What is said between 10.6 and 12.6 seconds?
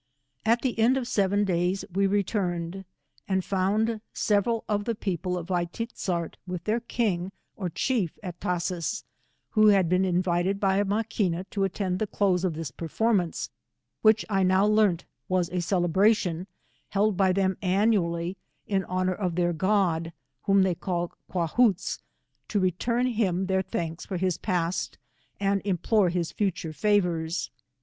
Ma qaina to attend the close of